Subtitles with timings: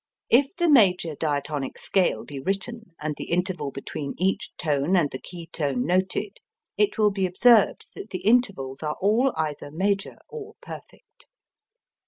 [0.31, 5.19] If the major diatonic scale be written and the interval between each tone and the
[5.21, 6.39] key tone noted,
[6.75, 11.27] it will be observed that the intervals are all either major or perfect.